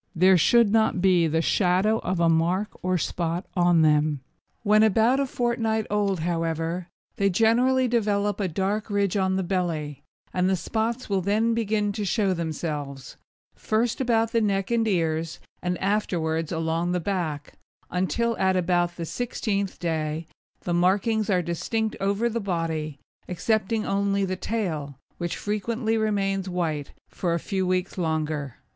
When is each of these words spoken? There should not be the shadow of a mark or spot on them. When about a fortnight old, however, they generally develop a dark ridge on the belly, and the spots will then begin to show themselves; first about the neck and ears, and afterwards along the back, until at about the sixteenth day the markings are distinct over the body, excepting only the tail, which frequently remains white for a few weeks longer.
There 0.15 0.35
should 0.35 0.71
not 0.71 0.99
be 0.99 1.27
the 1.27 1.43
shadow 1.43 1.99
of 1.99 2.19
a 2.19 2.27
mark 2.27 2.69
or 2.81 2.97
spot 2.97 3.45
on 3.55 3.83
them. 3.83 4.21
When 4.63 4.81
about 4.81 5.19
a 5.19 5.27
fortnight 5.27 5.85
old, 5.91 6.21
however, 6.21 6.87
they 7.17 7.29
generally 7.29 7.87
develop 7.87 8.39
a 8.39 8.47
dark 8.47 8.89
ridge 8.89 9.15
on 9.15 9.35
the 9.35 9.43
belly, 9.43 10.01
and 10.33 10.49
the 10.49 10.55
spots 10.55 11.07
will 11.07 11.21
then 11.21 11.53
begin 11.53 11.91
to 11.91 12.03
show 12.03 12.33
themselves; 12.33 13.15
first 13.53 14.01
about 14.01 14.31
the 14.31 14.41
neck 14.41 14.71
and 14.71 14.87
ears, 14.87 15.39
and 15.61 15.77
afterwards 15.77 16.51
along 16.51 16.93
the 16.93 16.99
back, 16.99 17.53
until 17.91 18.35
at 18.37 18.57
about 18.57 18.95
the 18.95 19.05
sixteenth 19.05 19.77
day 19.77 20.25
the 20.61 20.73
markings 20.73 21.29
are 21.29 21.43
distinct 21.43 21.95
over 21.99 22.27
the 22.27 22.39
body, 22.41 22.97
excepting 23.29 23.85
only 23.85 24.25
the 24.25 24.35
tail, 24.35 24.97
which 25.19 25.37
frequently 25.37 25.95
remains 25.95 26.49
white 26.49 26.91
for 27.07 27.35
a 27.35 27.39
few 27.39 27.67
weeks 27.67 27.99
longer. 27.99 28.55